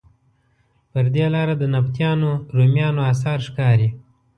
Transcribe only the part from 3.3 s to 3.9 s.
ښکاري.